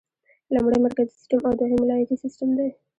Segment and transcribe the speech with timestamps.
[0.53, 2.69] لومړی مرکزي سیسټم او دوهم ولایتي سیسټم دی.